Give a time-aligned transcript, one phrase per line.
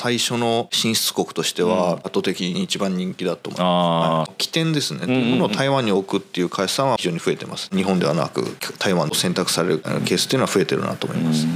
[0.00, 7.68] 最初の進出国としては圧倒的に一番人気だと思います、起点ですね、というものを台湾に置くっていう会社さんは非常に増えてます。
[7.74, 8.44] 日本ではなく
[8.78, 11.48] 台湾を選択されるケースっていうのは増えてるなと思います、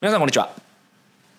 [0.00, 0.50] 皆さんこんにちは。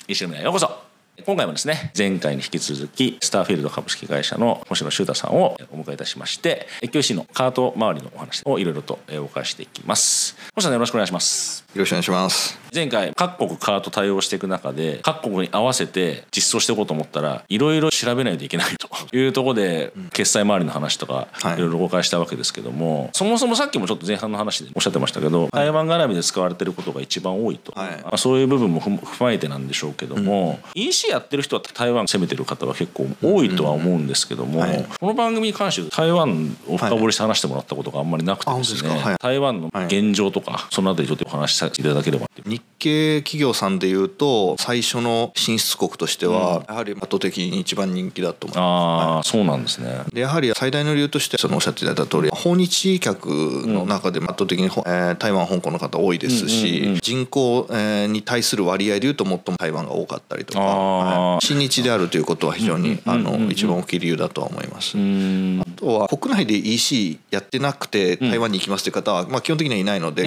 [0.08, 0.85] 石村ようこそ
[1.24, 10.36] 今回もですね前回に引き続きスターフィールド株式会社の星野修太さんをお迎えいたしまして越境 c のカート周りのお話をいろいろとお伺いしていきます。
[10.56, 11.66] 星野さんよろしくお願いします。
[11.74, 12.65] よろしくお願いします。
[12.76, 18.90] 前回各国カート対応していく中で各国に合わせて実装していこうと思ったらいろいろ調べないといけないと。
[19.14, 21.60] いうところで決済周りの話とかい。
[21.60, 34.64] ろいろお伺いしたわけですけども、はい、そもそもさっきもちょっと前半の話でおっしゃってましたけど、はい、台湾絡みで使われてることが一番多いと、はい、まあ、そういう部分も踏まえてなんでしょうけども、うん、EC やってる人は台湾攻めてる方は結構多いとは思うんですけども、
[35.00, 50.04] この番組に関して台湾を深掘りして話してもらったことがあんまりなくてですね、台湾の現状とかそのあたりちょっとお話しさせていただければ日系企業さんでいうと最初の進出国としてはやはり圧倒的に一番人気だと思います、ああ、そうなんですね。
[50.14, 53.28] でやはり最大の理由としてそのおっしゃっていただいた通り訪日客
[53.66, 64.98] の中で圧倒的に、えー、台湾香港の方多いですし、人口、えー、に対する割合でいうと最も台湾が多かったりとか、はい、親日であるということは非常に、あの一番大きい理由だとは思います。
[64.98, 70.24] あとは国内で EC やってなくて台湾に行きますという方は、まあ、基本的にはいないので、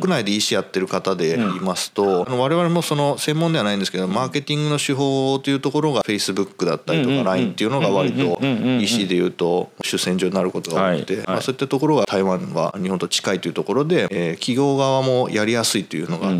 [0.08, 16.32] 内で EC やってる方でいますと、我々もその専門ではないんですけどマーケティングの手法というところが Facebook だったりとか LINE っていうのが割と EC でいうと主戦場になることが多くて、まあ、そういったところが台湾は日本と近いというところで、えー、企業側もやりやすいというのが、え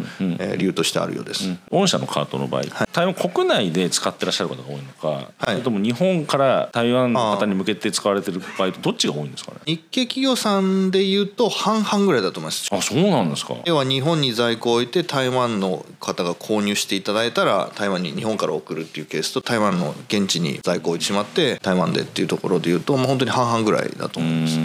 [0.55, 1.50] ー、理由としてあるようです。
[1.70, 9.58] 御社のカートの場合、はい、台湾国内で使ってらっしゃる方が多いのか、はい、それとも日本から台湾の方に向けて使われてる場合どっちが多いんですかね？
[9.66, 12.69] 日系企業さんでいうと半々ぐらいだと思います。
[12.72, 13.56] あそうなんですか。
[13.64, 24.59] 要は日本に在庫を置いて台湾の方が購入していただいたら台湾に日本から送るっていうケースと台湾の現地に在庫を置いてしまって台湾でっていうところでいうともう本当に半々ぐらいだと思います。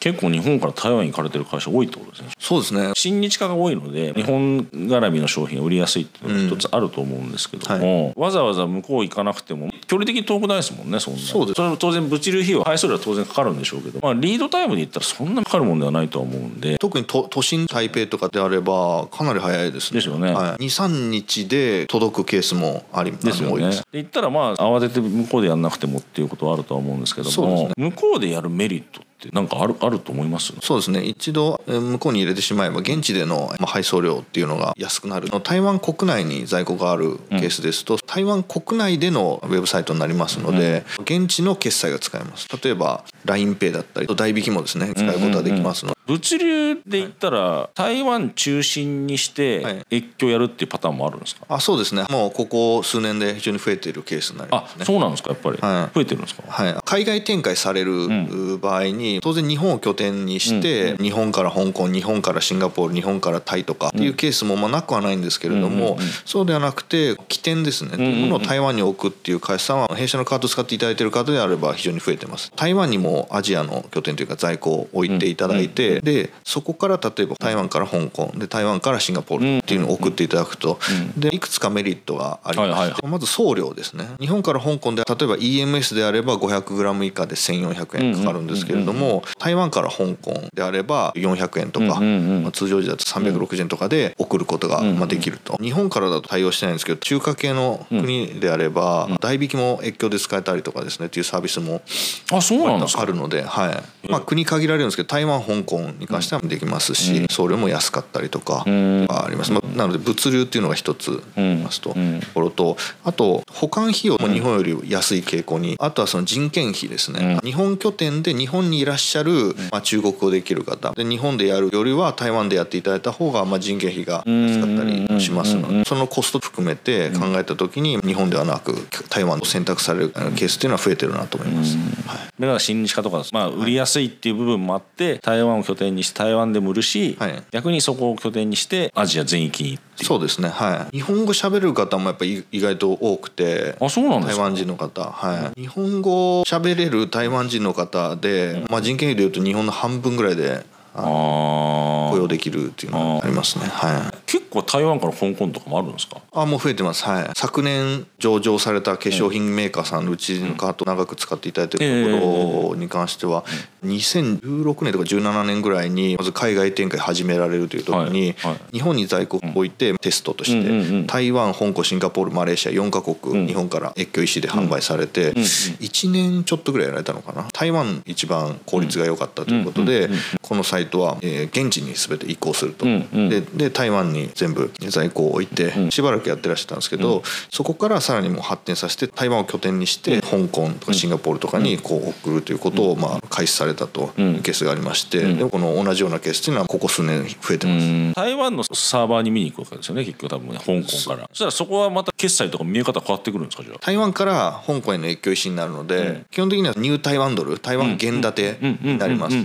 [0.00, 2.28] 結構日本から台湾に行かれてる会社多いってことですね。
[2.38, 2.92] そうですね。
[2.94, 11.20] 親日化が多いので日本絡みの商品が売りやすいっていうのが一つあると思うんですけども、はい、わざわざ向こう行かなくても距離的に遠くないですもんねそんな。
[11.20, 11.56] そうです。
[11.56, 16.78] それ当然物流費用配送料は当然かかるんでしょうけど、まあ、リードタイムで言ったらそんなかかるもんではないとは思うんで。
[16.78, 19.98] 特に都都心台北とかであればかなり早いですね。
[19.98, 23.68] ですよね、はい、23日で届くケースもありですよね。
[23.68, 30.52] で言ったらまあ慌てて向こうでやんなくてもっていうことはあるとは思うんですけども、ね、向こうでやるメリットってなんかあるあると思います？
[30.60, 31.02] そうですね。
[31.04, 35.28] 一度向こうに入れてしまえば現地での配送料っていうのが安くなる。
[35.42, 42.48] 台湾国内に在庫があるケースですと、うん、台湾国内でのウェブサイトになりますので、うん、現地の決済が使えます。
[42.62, 52.04] 例えば LINEPay だったり代引きもですね使うことができますので、物流で言ったら台湾中心にして越境やるっていうパターンもあるんですか、あそうですね。
[52.10, 55.30] もうここ数年で非常に増えているケースになります、ね、あそうなんですか？
[55.30, 65.96] やっぱり、はい、増えてるんですか、はい、海外展開される場合に、当然日本を拠点にして、日本から香港日本からシンガポール日本からタイとかっていうケースもまあなくはないんですけれども、
[66.26, 72.52] そうではなくて起点ですね、うものを台湾に置くっていう会社さんは弊社のカード使っていただいている方であれば非常に増えてます。
[72.56, 80.78] 台湾にもアジアの拠点というか在庫を置いていただいて、でそここから例えば台湾から香港で台湾からシンガポールっていうのを送っていただくと、
[81.16, 84.08] でいくつかメリットがありまして、まず送料ですね。
[84.20, 95.56] 日本から香港で例えば EMS であれば 500g 以下で1400円かかるんですけれども台湾から香港であれば400円とか、まあ、通常時だと360円とかで送ることがまあできると。
[95.60, 101.82] 日本からだと対応してないんですけど中華系の国であれば代引きも越境で使えたりとかですねっていうサービスも
[102.30, 104.08] あるので、はい。
[104.08, 111.96] まあ、国限られるんですけど台湾香港に関してはできますし、送料も安かったりとかあります、まあ、なので物流っていうのが一つありますと、と
[112.34, 120.92] ころとあと保管費用も日本より安い傾向にあとはその人件費ですね、日本拠点で日本にいらっしゃる、まあ、中国語できる方。
[120.92, 128.74] で日本でやるよりは台湾でやっていただいた方が、まあ、人件費が安かったりしますのでそのコスト含めて考えた時に日本ではなく
[129.08, 131.76] 台湾を選択されるケースっていうのは増えてるなと思います。
[132.06, 140.96] はい、だから親日化とか、まあ、売りやすいっていう部分もあって、台湾を拠点にして台湾でも売るし、はい、逆にそこを拠点にしてアジア全域にそうですねはい。
[140.96, 145.60] 日本語喋る方もやっぱり意外と多くてあそうなんです台湾人の方はい。
[145.60, 154.16] 日本語喋れる台湾人の方で、まあ、人件費でいうと日本の半分ぐらいで雇用できるっていうのがありますねはい。
[154.26, 156.20] 結構台湾から香港とかもあるんですか？
[156.32, 157.04] あもう増えてます。
[157.04, 157.30] はい。
[157.36, 163.44] 昨年上場された化粧品メーカーさんのうちのカート長く使っていただいてるところに関しては
[163.84, 168.34] 2016年とか17年ぐらいにまず海外展開始められるという時に
[168.72, 177.48] 日本に在庫を置いてテストとして台湾香港シンガポールマレーシア4カ国日本から越境石で販売されて1年ちょっとぐらいやられたのかな？
[177.52, 180.08] 台湾一番効率が良かったということで
[180.42, 182.84] このサイトは現地に全て移行すると。
[182.86, 198.14] で台湾に全部在庫を置いてしばらくやってらっしゃったんですけどそこからさらにもう発展させて台湾を拠点にして香港とかシンガポールとかにこう送るということをまあ開始されたというケースがありましてでもこの同じようなケースというのはここ数年増えてます。
[198.14, 201.28] 台湾のサーバーに見に行くわけですよね結局多分ね香港から。
[201.28, 203.78] そしたらそこはまた決済とか見え方変わってくるんですかじゃあ？
[203.80, 209.36] 台湾から香港への越境石になるので基本的にはニュー台湾ドル台湾元建てになります。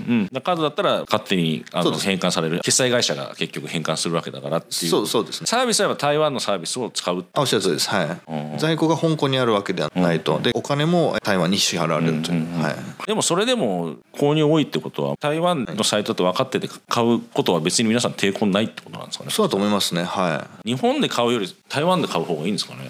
[0.41, 12.75] カードだったら勝手にあの返還される決済会社が結局返還するわけだからっていうそうそうですねサービスは台湾のサービスを使うあおっしゃる通りですはい在庫が香港にあるわけではないとでお金も台湾に支払われるという、はい、
[13.07, 22.89] でもそれでも購入多いってことは台湾のサイトって分かってて買うことは別に皆さん抵抗ないってことなんですかねそうだと思いますねはい日本で買うより台湾で買う方がいいんですかね。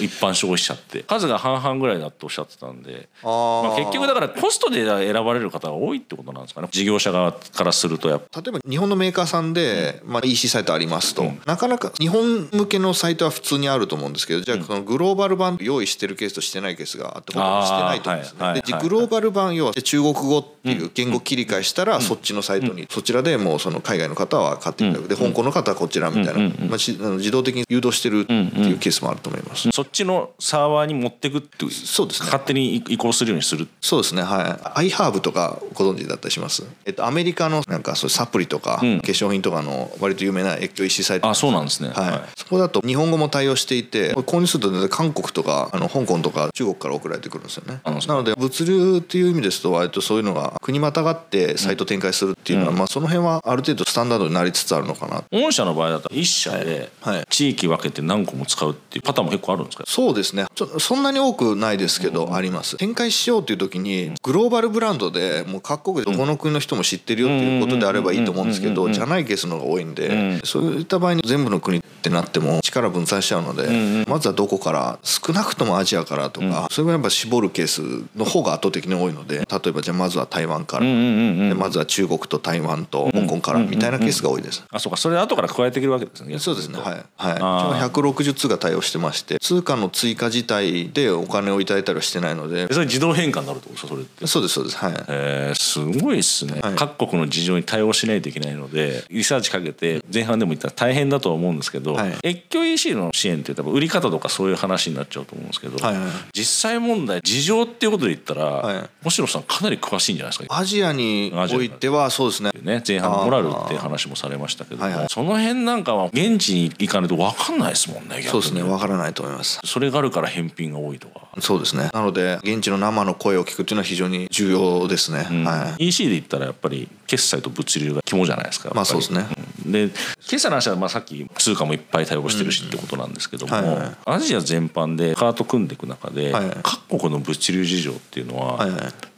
[0.00, 1.02] 一般消費者って。
[1.02, 6.68] 数が半々ぐらいだとおっしゃってたんでまあ、結局だからコストで選ばれる方が多いってことなんですかね。
[6.70, 8.40] 事業者側からするとやっぱ。
[8.40, 18.78] 例えば日本のメーカーさんで、まあ、EC サイトありますと、うん、なかなか日本向けのサイトは普通にあると思うんですけどじゃあそのグローバル版用意してるケースとしてないケースがあってほとんどしてないと思うんですね。
[18.78, 29.70] でグローバル版要は中国語っていう言語切り替えしたらそっちのサイトに、そちらでもうその海外の方は買っていただくで香港の方はこちらみたいな、まあ、自動的に誘導してるっていうケースもあると思います。
[29.70, 32.26] そっちのサーバーに持っていくっていうそうですね。
[32.26, 33.68] 勝手に移行するようにする？
[33.80, 34.90] そうですねはい。
[34.90, 47.80] iHerb とかご存知だったりします、えっと、アメリカのなんかそうサプリとか、化粧品とかの割と有名な越境 EC サイトあそうなんですね、はい、そこだと日本語も対応していて購入すると韓国とかあの香港とか中国から送られてくるんですよね。
[47.84, 55.24] なので物流っていう意味ですと割とそういうのが国またがってサイト展開するっていうのは、まあ、その辺はある程度スタンダードになりつつあるのかな。
[55.32, 56.90] 御社の場合だと1社で
[57.30, 59.84] 地域分けて何個も使うっていうパターンも結構あるんですか？
[59.86, 60.46] そうですね。
[60.78, 62.76] そんなに多くないですけど、あります。
[62.76, 77.82] 展開しようっていう時にグローバルブランドでもう各国でどこの国の人も知ってるよっていうことであればいいと思うんですけどじゃないケースの方が多いんで、そういった場合に全部の国ってなっても力分散しちゃうので、まずはどこから少なくともアジアからとか、それがやっぱ絞るケース
[78.16, 84.64] の方が圧倒的に多いので例えばじゃあまずは台湾から、でまずは中国と台湾と香港からみたいなケースが多いです。
[84.70, 84.96] あそうか。
[84.96, 86.38] それ後から加えていけるわけですね。
[86.38, 86.78] そうですね。
[86.78, 92.72] はい、はい、160通が対応してまして通貨の追加自体でお金をいただいたりはしてないので。
[92.72, 93.88] それ自動変換になるってことですか？
[93.88, 94.26] それって。
[94.26, 94.94] そうですそうですはい。
[95.08, 110.56] えー、すごいですね、はい、各国の事情に対応しないといけないのでリサーチかけて前半でも言ったら大変だとは思うんですけど、はい、越境 EC の支援って多分売り方とかそういう話になっちゃうと思うんですけど、はいはい、実際問題事情っていうことで言ったら、はい、星野さんかなり詳しいんじゃないですか？
[110.58, 112.50] アジアにおいてはそうですね。
[112.62, 118.22] ね前半モラルって話もされましたけど、はいはい、その辺なんかは現地に行かないと分かんないですもんね。
[118.22, 119.60] そうですね分からないと思います。
[119.64, 121.28] それがあるから返品が多いとか？
[121.40, 121.90] そうですね。
[121.92, 129.90] なので現地の生の声を聞くっていうのは非常に重要ですね、うん、はい、EC で言ったらやっぱり決済と物流が肝じゃないですかまあそうですね、うん、で
[130.20, 136.32] 決済の話はまあさっき通貨もいっぱい対応してるしってことなんですけども、アジア全般でカート組んでいく中で、
[136.62, 138.66] 各国の物流事情っていうのは、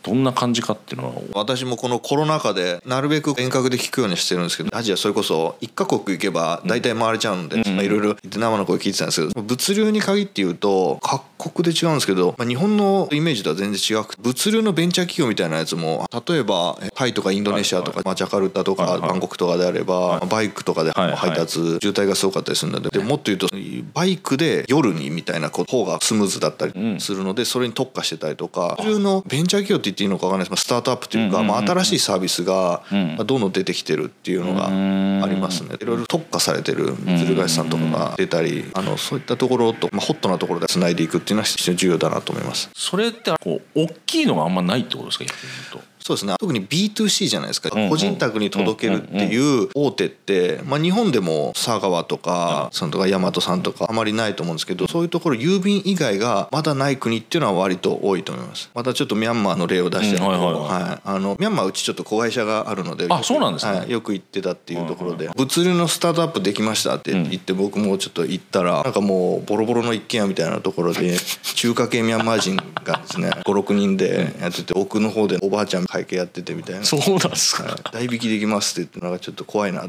[0.03, 1.23] どんな感じかっていうのは？
[1.35, 23.49] 私もこのコロナ禍でなるべく遠隔で聞くようにしてるんですけどアジアそれこそ1カ国行けば大体回れちゃうんでいろいろ生の声聞いてたんですけど物流に限って言うと各国で違うんですけど、まあ、日本のイメージとは全然違くて物流のベンチャー企業みたいなやつも例えばタイとかインドネシアとか、まあ、ジャカルタとかバンコクとかであればバイクとかで配達渋滞がすごかったりするのでもっと言うと
[23.93, 32.85] バイクで夜にみたいな方がスムーズだったりするのでそれに特化してたりとか物流のベンチャー企業って言っていいのか分かんないですスタートアップというか、まあ、新しいサービスが
[33.25, 42.71] どんどん出てきてるっていうのがありますねいろいろ特化されてる鶴ヶさんとかが出たりあのそういったところと、まあ、ホットなところでつないでいくっていうのは非常に重要だなと思います。
[42.75, 45.41] それってこう大きいのがあんまないってことですか逆に
[45.73, 46.35] 言うとそうですね。
[46.39, 58.71] 特に B2C じゃないですか、個人宅に届けるっていう大手って、まあ、日本でも佐川とかさんとか大和さんとかあまりないと思うんですけどそういうところ郵便以外がまだない国っていうのは割と多いと思います。
[58.75, 60.19] またちょっとミャンマーの例を出して。
[60.19, 71.17] ると、はいあのミャンマーうちちょっと子会社があるのであそうなんですね、はい、よく行ってたっていうところで、物流のスタートアップできましたって言って僕もちょっと行ったらなんかもうボロボロの一軒家みたいなところで
[71.55, 76.85] 中華系ミャンマー人がですね56人でやってて奥の方でおばあちゃん会計やっててみたいな。
[76.85, 79.87] そうなんですか、代引きできますって言ってなんかちょっと怖いな。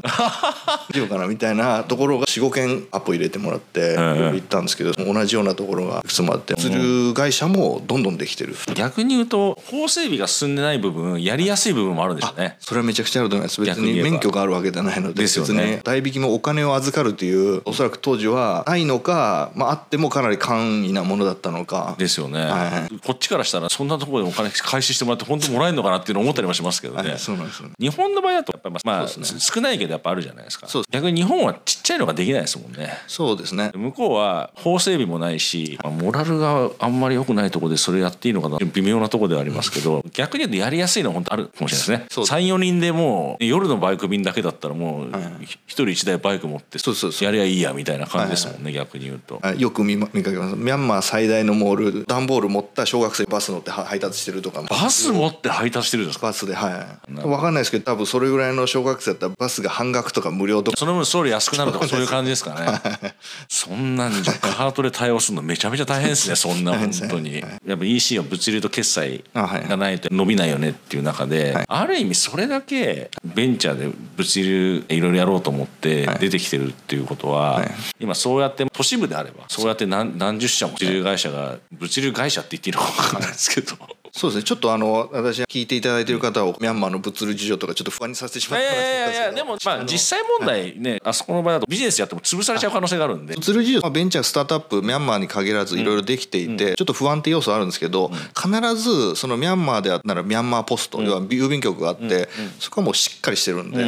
[0.92, 12.56] 丈夫かなみたいなところが45件アポ入れてもらって行ったんですけど同じようなところがいくつもあって釣る会社もどんどんできてる逆に言うと法整備が進んでない部分やりやすい部分もあるんですよね。
[12.60, 13.60] それはめちゃくちゃあると思います。
[13.60, 15.80] 別に免許があるわけじゃないのでですよね。
[15.84, 21.94] 代引きもお金を預かるというおそらく当時はないのか、まあ、あってもかなり簡易なものだったのか。
[21.98, 30.66] ですよね、はい、こっちからしたらそんなところでお金開始してもらって本当もらえるのかなっていうのを思ったりもしますけどね、はい、そうなんですよ、ね、日本の場合だとやっぱりまあ、ね、少ないけどやっぱあるじゃないですか。
[30.90, 32.92] 逆に日本はちっちゃいのができないですもんね。
[33.06, 33.70] そうですね。
[33.74, 38.58] 向こうは法整備もないし、まあ、モラルがあんまり良くないところでそれやっていいのかな。
[38.58, 42.24] 微妙なところではありますけど逆に言うとやりやすいのは本当あるかもしれないですね。
[42.24, 45.10] 34人でもう夜のバイク便だけだったらもう
[45.42, 46.78] 一人一台バイク持って
[47.24, 49.40] やりゃいいやみたいな感じですもんね、逆に言うと。
[49.56, 50.56] よく見見かけます。
[50.56, 56.26] ミャンマー最大のモール段ボール持った小学生バス乗って配達してるとかバス持って配達してるんですか。
[56.28, 57.12] バスではい。
[57.12, 60.76] 分かんないですけど多分それぐらいの小学生だったらバスが半額とか無料とか。
[60.76, 63.14] その分送料安くなるとかそういう感じですかね。
[63.48, 67.44] そんなんじゃカートで対応するのめちゃめちゃ大変ですね そんな本当に。
[67.66, 70.00] やっぱ EC は物流と決済がない。
[70.00, 77.62] と伸びないよねっていう中である意味それだけベンチャーで物流いろいろやろうと思って出てきてるっていうことは
[78.00, 83.76] 今そうやって都市部であればそうやって何何十社も物流会社が物流会社って言っていいのか分かんないですけど
[84.12, 84.42] そうですね。
[84.44, 93.34] ちょっとあの私聞いていただいている方をミャンマーの物流事情とかちょっと不安にさせてしまったいやいやいやでもまあ実際問題ね、はい、あそこの場合だとビジネスやっても潰されちゃう可能性があるんで。
[93.34, 103.78] 物流事情、まあ、ベンチャースタートアップミャンマーに限らずいろいろできていて、うん、ちょっと不安定要素あるんですけど、うん、必ずそのミャンマーであったらミャンマーポスト、うん、要は郵便局があって、そこはもうしっかりしてるんで、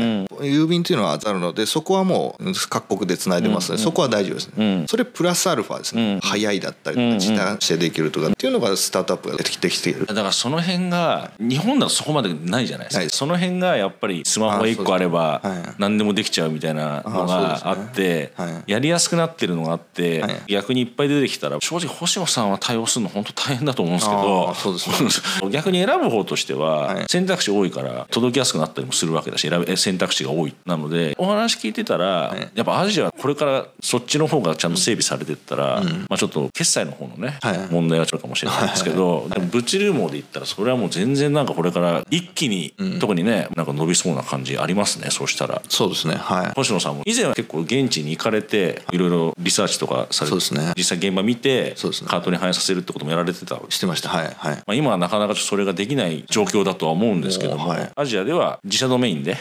[0.42, 13.08] 郵便っていうのはあるのでそこはもう各国でつないでますので、そこは大丈夫ですね、それプラスアルファですね、早いだったりとか時短してできるとかっていうのがスタートアップが出てきているだからその辺が日本だとそこまでないじゃないですか。
[13.10, 15.40] その辺がやっぱりスマホ1個あれば
[15.78, 18.32] 何でもできちゃうみたいなのがあって
[18.66, 30.54] やりやすくなってるのがあって逆にいっぱい出てきたら正直星野さんは対応するの本当大変だと思うんですけど 逆に選ぶ方としては選択肢多いから届きやすくなったりもするわけだし選選択肢が多い。
[30.64, 37.38] なのでお話聞いてたらやっぱアジアこれからそっちの方がちゃんと整備されてったらまあちょっと決済の方のね
[37.70, 45.62] 問題はちょっとかもしれないですけどでも物流網で言ったらそれはもう全然なんかこれから一気に、うん、特にねなんか伸びそうな感じありますねそうしたら。
[45.68, 46.52] そうですねはい。
[46.54, 47.02] 星野さんも。
[47.04, 49.02] 以前は結構現地に行かれてい。
[49.02, 54.56] ろいろリサーチとかされて、ね、実際現場見て、そうですね、カートに反映させるってこともやられてたしてましたはい、はい。
[54.56, 59.36] まあ、今はなかなかそれができない状況だとは思うんですけども、はい、アジアでは自社ドメインで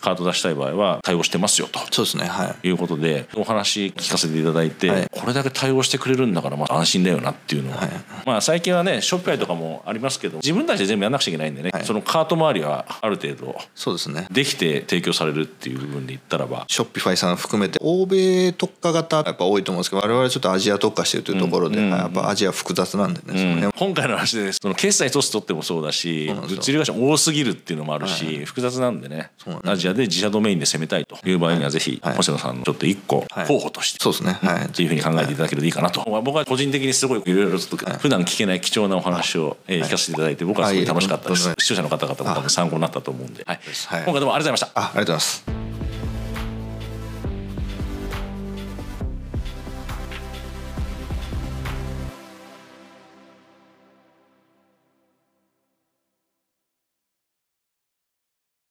[0.00, 1.78] カート出したい場合は対応してますよと。
[1.90, 2.68] そうですねはい。
[2.68, 7.90] いうことでお話聞かせていただいて、はい、これだけ対応してくれるんだからまあ安心だよなっていうのは、はい、
[8.24, 14.26] まあ最近はねショッピファイとかもありますけど自分たちで全部やんなくちゃいけないんでね、はい、そのカート周りはある程度そうですね。
[14.30, 16.64] できて提供されるっていう部分で言ったらば。
[16.68, 29.30] ショッピファイさん含めて欧米特化型やっぱ多いと思うんですけど我々ちょっとアジア特化してるというところで、うん、やっぱアジア複雑なんでね、うん、今回の話でその決済一つ取ってもそうだし物流会社多すぎるっていうのもあるし、はい、複雑なんでね。
[29.64, 44.66] アジアで自社ドメインで攻めたいという場合にはぜひ、はい、星野さんのちょっと一個候補として、そうですね、はい、っていうふうに考えていただけるといいかなと、僕は個人的にすごいいろいろちょっと普段聞けない貴重なお話を、えー、聞かせていただいて僕はすごい楽しかったです、視聴者の方々も多分参考になったと思うんで、はい、今回どうもありがとうございました。
[44.74, 45.65] あありがとうございます